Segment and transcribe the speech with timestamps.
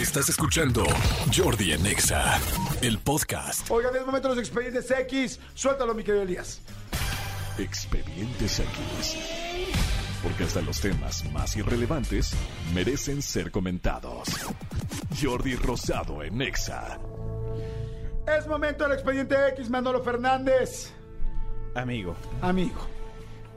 [0.00, 0.84] Estás escuchando
[1.36, 2.38] Jordi en Exa,
[2.82, 3.68] el podcast.
[3.68, 5.40] Oigan, es momento de los expedientes X.
[5.54, 6.62] Suéltalo, mi querido Elías.
[7.58, 9.16] Expedientes X.
[10.22, 12.32] Porque hasta los temas más irrelevantes
[12.72, 14.28] merecen ser comentados.
[15.20, 17.00] Jordi Rosado en Exa.
[18.38, 20.92] Es momento del expediente X, Manolo Fernández.
[21.74, 22.14] Amigo.
[22.40, 22.97] Amigo.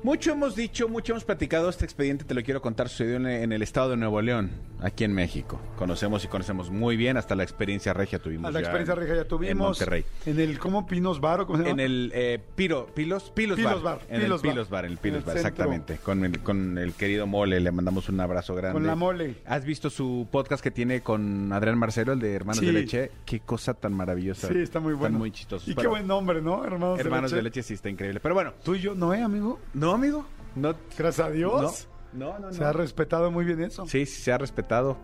[0.03, 1.69] Mucho hemos dicho, mucho hemos platicado.
[1.69, 2.89] Este expediente te lo quiero contar.
[2.89, 4.49] Sucedió en, en el estado de Nuevo León,
[4.81, 5.61] aquí en México.
[5.77, 7.17] Conocemos y conocemos muy bien.
[7.17, 8.47] Hasta la experiencia regia tuvimos.
[8.47, 9.51] A la ya experiencia en- regia ya tuvimos.
[9.51, 10.05] En Monterrey.
[10.25, 10.87] En el, ¿cómo?
[10.87, 11.73] Pinos Bar, ¿o ¿cómo se llama?
[11.73, 13.99] En el eh, Piro, Pilos, Pilos, Pilos Bar.
[13.99, 14.53] Bar, En Pilos el Bar.
[14.55, 15.97] Pilos Bar, en el Pilos En el Bar, exactamente.
[15.97, 18.73] Con el, con el querido Mole, le mandamos un abrazo grande.
[18.73, 19.35] Con la Mole.
[19.45, 22.65] ¿Has visto su podcast que tiene con Adrián Marcelo, el de Hermanos Sí.
[22.65, 23.11] de Leche?
[23.23, 24.47] Qué cosa tan maravillosa.
[24.47, 25.09] Sí, está muy bueno.
[25.09, 25.67] Están muy chistosos.
[25.69, 26.65] Y qué buen nombre, ¿no?
[26.65, 27.59] Hermanos, Hermanos de, de leche.
[27.59, 28.19] Leche sí está increíble.
[28.19, 29.59] Pero bueno, Tú y yo, ¿no, eh, amigo?
[29.75, 30.25] no, amigo.
[30.55, 31.87] No, Gracias a Dios.
[32.13, 32.53] no, no, no.
[32.53, 33.85] Se ha respetado muy bien eso.
[33.85, 34.97] Sí, sí, se ha respetado.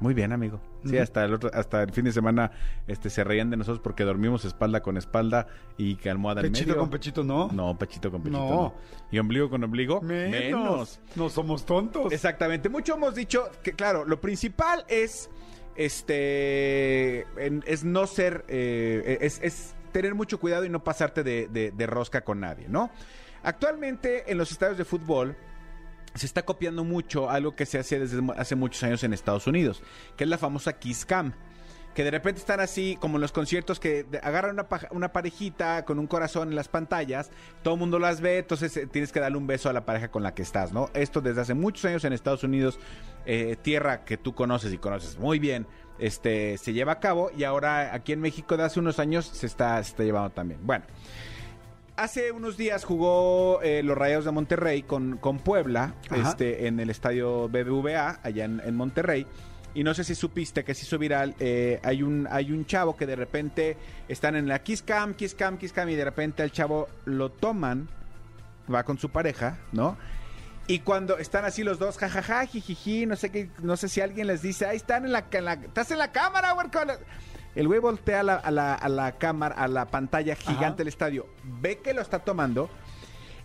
[0.00, 0.60] Muy bien, amigo.
[0.84, 2.50] Sí, hasta el otro, hasta el fin de semana
[2.88, 6.70] este, se reían de nosotros porque dormimos espalda con espalda y que almohada en Pechito
[6.70, 6.80] medio.
[6.80, 7.48] con pechito, ¿no.
[7.52, 8.40] No, pechito con pechito.
[8.40, 8.50] No.
[8.50, 8.74] No.
[9.12, 10.00] Y ombligo con ombligo.
[10.00, 10.98] Menos.
[11.14, 12.12] No somos tontos.
[12.12, 12.68] Exactamente.
[12.68, 15.30] Mucho hemos dicho que, claro, lo principal es,
[15.76, 21.48] este, en- es no ser, eh, es, es tener mucho cuidado y no pasarte de,
[21.48, 22.90] de- de rosca con nadie, ¿no?
[23.42, 25.36] Actualmente en los estadios de fútbol
[26.14, 29.82] se está copiando mucho algo que se hace desde hace muchos años en Estados Unidos,
[30.16, 31.32] que es la famosa Kiss Cam.
[31.94, 35.98] Que de repente están así, como en los conciertos, que agarran una, una parejita con
[35.98, 37.30] un corazón en las pantallas,
[37.62, 40.10] todo el mundo las ve, entonces eh, tienes que darle un beso a la pareja
[40.10, 40.88] con la que estás, ¿no?
[40.94, 42.78] Esto desde hace muchos años en Estados Unidos,
[43.26, 45.66] eh, tierra que tú conoces y conoces muy bien,
[45.98, 49.44] este, se lleva a cabo y ahora aquí en México de hace unos años se
[49.44, 50.60] está, se está llevando también.
[50.66, 50.86] Bueno,
[52.02, 56.30] Hace unos días jugó eh, los Rayados de Monterrey con, con Puebla Ajá.
[56.30, 59.24] este, en el estadio BBVA, allá en, en Monterrey.
[59.72, 61.36] Y no sé si supiste que se hizo viral.
[61.38, 63.76] eh, hay, un, hay un chavo que de repente
[64.08, 67.30] están en la Kiss Cam, Kiss Cam, Kiss Cam, y de repente al chavo lo
[67.30, 67.88] toman,
[68.72, 69.96] va con su pareja, ¿no?
[70.66, 74.26] Y cuando están así los dos, jajaja, jijiji, no sé qué, no sé si alguien
[74.26, 76.66] les dice, ahí están en la, en la- estás en la cámara, güey.
[77.52, 77.60] Con la-".
[77.60, 80.88] El güey voltea a la, a la, a la cámara, a la pantalla gigante del
[80.88, 81.26] estadio,
[81.60, 82.68] ve que lo está tomando,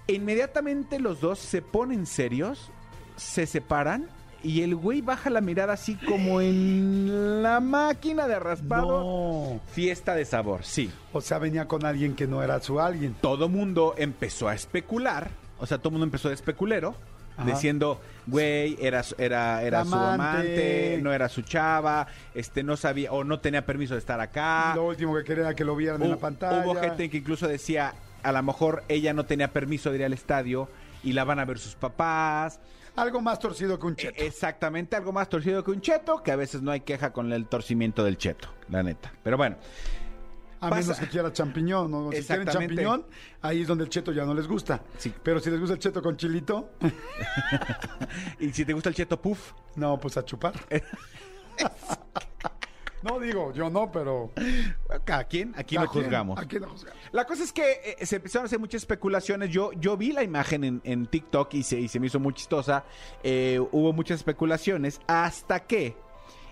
[0.08, 2.72] e inmediatamente los dos se ponen serios,
[3.16, 4.10] se separan
[4.44, 9.00] y el güey baja la mirada así como en la máquina de raspado.
[9.02, 9.60] No.
[9.72, 10.92] Fiesta de sabor, sí.
[11.12, 13.16] O sea, venía con alguien que no era su alguien.
[13.20, 16.96] Todo mundo empezó a especular, o sea, todo mundo empezó de especulero,
[17.38, 17.46] Ajá.
[17.50, 21.00] diciendo, güey, era, su- era, era su Amante.
[21.02, 24.74] no era su chava, este, no sabía, o no tenía permiso de estar acá.
[24.76, 26.66] Lo último que quería era que lo vieran en la pantalla.
[26.66, 27.94] Hubo gente que incluso decía,
[28.24, 30.68] a lo mejor ella no tenía permiso de ir al estadio
[31.04, 32.60] y la van a ver sus papás.
[32.96, 34.24] Algo más torcido que un E- cheto.
[34.24, 37.46] Exactamente, algo más torcido que un cheto, que a veces no hay queja con el
[37.46, 39.14] torcimiento del cheto, la neta.
[39.24, 39.56] Pero bueno,
[40.60, 42.12] A pasa- menos que quiera champiñón, ¿no?
[42.12, 43.06] Si quieren champiñón,
[43.42, 44.82] ahí es donde el cheto ya no les gusta.
[44.98, 45.14] Sí.
[45.22, 46.72] Pero si les gusta el cheto con chilito,
[48.40, 50.54] y si te gusta el cheto puff, no, pues a chupar.
[53.04, 54.32] no digo, yo no, pero.
[54.90, 55.24] aquí ¿a
[55.64, 55.86] quién?
[55.86, 56.40] juzgamos.
[56.40, 57.00] ¿A quién lo juzgamos?
[57.12, 59.50] La cosa es que eh, se empezaron a hacer muchas especulaciones.
[59.50, 62.34] Yo, yo vi la imagen en, en TikTok y se, y se me hizo muy
[62.34, 62.84] chistosa.
[63.24, 65.96] Eh, hubo muchas especulaciones hasta que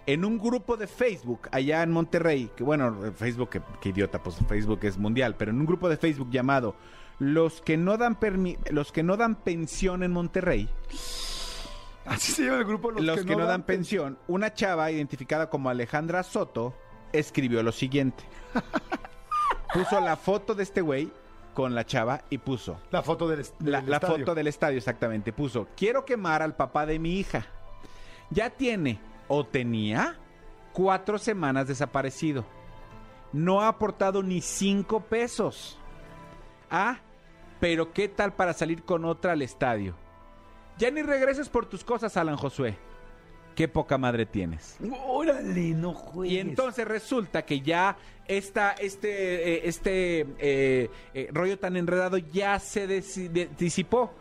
[0.08, 4.38] en un grupo de Facebook allá en Monterrey, que bueno, Facebook, que, que idiota, pues
[4.48, 6.76] Facebook es mundial, pero en un grupo de Facebook llamado
[7.20, 10.70] Los que no dan permi- los que no dan pensión en Monterrey,
[12.06, 12.92] Así se llama el grupo.
[12.92, 16.76] Los, los, que, no, dan pensión, una chava identificada como Alejandra Soto
[17.14, 18.24] escribió lo siguiente.
[19.74, 21.10] puso la foto de este güey
[21.56, 24.18] con la chava y puso La foto del, la, del la estadio.
[24.20, 25.34] foto del estadio exactamente.
[25.34, 27.46] Puso, quiero quemar al papá de mi hija.
[28.30, 30.18] Ya tiene o tenía
[30.74, 32.46] cuatro semanas desaparecido.
[33.34, 35.80] No ha aportado ni cinco pesos.
[36.70, 37.00] Ah,
[37.60, 39.96] pero ¿qué tal para salir con otra al estadio?
[40.78, 42.78] Ya ni regreses por tus cosas, Alan Josué.
[43.56, 44.78] Qué poca madre tienes.
[45.08, 46.34] Órale, no juegues.
[46.34, 47.96] Y entonces resulta que ya
[48.28, 52.86] esta, este, eh, este eh, eh, rollo tan enredado ya se
[53.58, 54.12] disipó.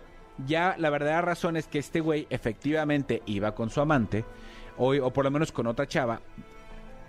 [0.46, 4.24] Ya la verdadera razón es que este güey efectivamente iba con su amante,
[4.78, 6.20] o, o por lo menos con otra chava.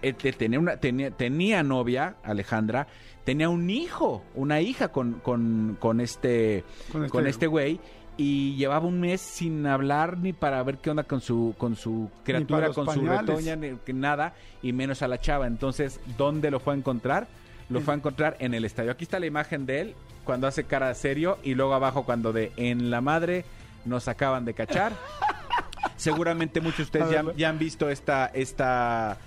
[0.01, 2.85] Te- tenía, una, tenía, tenía novia, Alejandra,
[3.23, 7.79] tenía un hijo, una hija con, con, con este Con este- con este güey.
[8.17, 12.09] Y llevaba un mes sin hablar ni para ver qué onda con su, con su
[12.23, 13.01] criatura, con su
[13.33, 15.47] retoña, ni nada, y menos a la chava.
[15.47, 17.27] Entonces, ¿dónde lo fue a encontrar?
[17.67, 18.91] Lo fue a encontrar en el estadio.
[18.91, 22.31] Aquí está la imagen de él cuando hace cara de serio y luego abajo cuando
[22.31, 23.43] de en la madre
[23.85, 24.93] nos acaban de cachar.
[25.97, 27.33] Seguramente muchos de ustedes ya, verlo.
[27.35, 29.17] ya han visto esta, esta,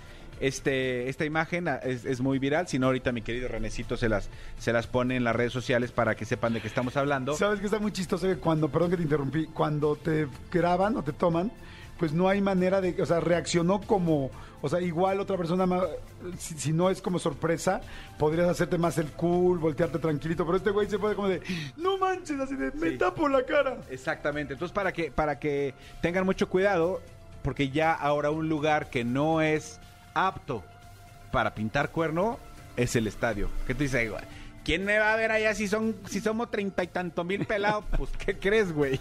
[0.40, 2.68] este, esta imagen ah, es, es muy viral.
[2.68, 5.92] Si no, ahorita mi querido Renecito se las, se las pone en las redes sociales
[5.92, 7.34] para que sepan de qué estamos hablando.
[7.34, 11.02] ¿Sabes que está muy chistoso que cuando, perdón que te interrumpí, cuando te graban o
[11.02, 11.50] te toman,
[11.98, 14.30] pues no hay manera de, o sea, reaccionó como,
[14.62, 15.66] o sea, igual otra persona,
[16.38, 17.80] si, si no es como sorpresa,
[18.18, 21.42] podrías hacerte más el cool, voltearte tranquilito, pero este güey se pone como de,
[21.76, 22.98] no manches, así de, me Sí.
[22.98, 23.78] tapo la cara.
[23.90, 24.52] Exactamente.
[24.54, 27.00] Entonces, para que, para que tengan mucho cuidado,
[27.42, 29.80] porque ya ahora un lugar que no es
[30.14, 30.62] apto
[31.32, 32.38] para pintar cuerno
[32.76, 33.48] es el estadio.
[33.66, 34.22] ¿Qué te dice, güey?
[34.64, 37.84] ¿Quién me va a ver allá si son, si somos treinta y tantos mil pelados?
[37.96, 39.00] Pues, ¿qué crees, güey?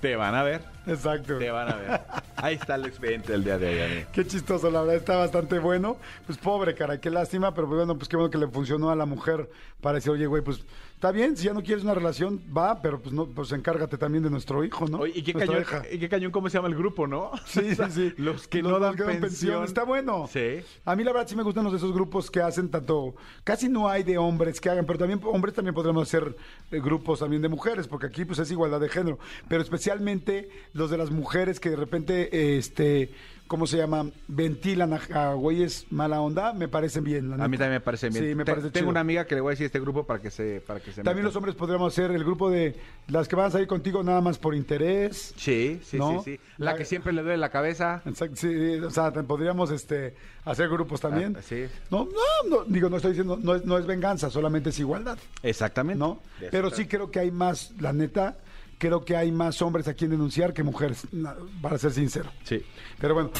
[0.00, 1.38] Te van a ver, Exacto.
[1.38, 2.00] te van a ver.
[2.36, 4.08] Ahí está el expediente del día de hoy, amigo.
[4.12, 5.96] Qué chistoso, la verdad está bastante bueno.
[6.26, 8.96] Pues pobre, cara, qué lástima, pero pues, bueno, pues qué bueno que le funcionó a
[8.96, 9.50] la mujer
[9.80, 13.00] para decir, oye, güey, pues está bien, si ya no quieres una relación, va, pero
[13.00, 14.98] pues no, pues encárgate también de nuestro hijo, ¿no?
[14.98, 17.30] Oye, ¿y qué, cañón, y qué cañón cómo se llama el grupo, no?
[17.46, 18.14] Sí, sí, sí.
[18.18, 19.64] Los que Los no dan que pensión.
[19.64, 20.28] Está bueno.
[20.30, 20.60] Sí.
[20.84, 23.68] A mí la verdad sí me gustan los de esos grupos que hacen tanto, casi
[23.68, 26.36] no hay de hombres que hagan, pero también hombres también podríamos hacer
[26.70, 29.18] eh, grupos también de mujeres, porque aquí pues es igualdad de género,
[29.48, 33.10] pero especialmente los de las mujeres que de repente, este,
[33.48, 34.06] ¿cómo se llama?
[34.28, 37.28] Ventilan a, a güeyes mala onda, me parecen bien.
[37.36, 38.24] la A mí también me parece bien.
[38.24, 38.90] Sí, me Te- parece Tengo chido.
[38.90, 41.02] una amiga que le voy a decir este grupo para que se, para que se
[41.02, 41.24] También metan.
[41.24, 42.76] los hombres podríamos hacer el grupo de
[43.08, 45.34] las que van a salir contigo nada más por interés.
[45.36, 46.22] Sí, sí, ¿No?
[46.22, 46.40] sí, sí.
[46.58, 48.02] La La- que siempre le duele la cabeza.
[48.06, 50.14] Exacto, sí, o sea, podríamos este,
[50.44, 51.34] hacer grupos también.
[51.36, 51.64] Ah, sí.
[51.90, 55.18] No, no, no, digo, no estoy diciendo, no es, no es venganza, solamente es igualdad,
[55.42, 55.98] Exactamente.
[55.98, 56.20] ¿no?
[56.52, 58.36] Pero sí creo que hay más, la neta,
[58.80, 61.06] creo que hay más hombres a quien denunciar que mujeres,
[61.60, 62.32] para ser sincero.
[62.42, 62.64] Sí.
[62.98, 63.30] Pero bueno,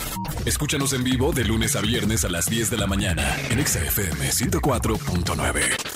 [0.45, 3.81] Escúchanos en vivo de lunes a viernes a las 10 de la mañana en Exa
[3.81, 5.90] FM 104.9.